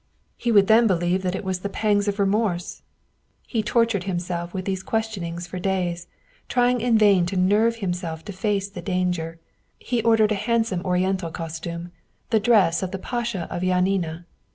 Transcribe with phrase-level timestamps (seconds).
[0.35, 2.81] He would then believe that it was the pangs of remorse!"
[3.45, 6.07] He tortured himself with these ques tionings for days,
[6.49, 9.39] trying in vain to nerve himself to face the danger.
[9.79, 11.91] He ordered a handsome Oriental costume,
[12.31, 14.25] the dress of the Pasha of Janina.